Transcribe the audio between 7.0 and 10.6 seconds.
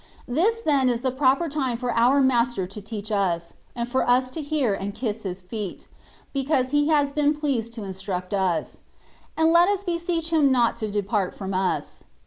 been pleased to instruct us; and let us beseech Him